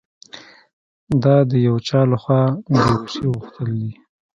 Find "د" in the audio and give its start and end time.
1.49-1.51, 2.71-2.73